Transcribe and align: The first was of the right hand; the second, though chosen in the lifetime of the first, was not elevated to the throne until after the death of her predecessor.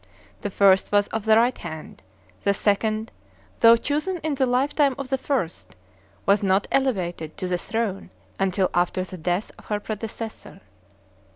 The 0.41 0.49
first 0.49 0.91
was 0.91 1.07
of 1.09 1.25
the 1.25 1.37
right 1.37 1.55
hand; 1.55 2.01
the 2.41 2.55
second, 2.55 3.11
though 3.59 3.77
chosen 3.77 4.17
in 4.23 4.33
the 4.33 4.47
lifetime 4.47 4.95
of 4.97 5.09
the 5.11 5.17
first, 5.19 5.75
was 6.25 6.41
not 6.41 6.65
elevated 6.71 7.37
to 7.37 7.47
the 7.47 7.59
throne 7.59 8.09
until 8.39 8.71
after 8.73 9.03
the 9.03 9.19
death 9.19 9.51
of 9.59 9.65
her 9.65 9.79
predecessor. 9.79 10.61